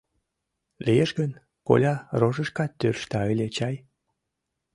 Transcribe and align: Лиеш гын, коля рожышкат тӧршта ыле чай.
Лиеш 0.85 1.11
гын, 1.19 1.31
коля 1.67 1.95
рожышкат 2.19 2.71
тӧршта 2.79 3.21
ыле 3.33 3.47
чай. 3.55 3.75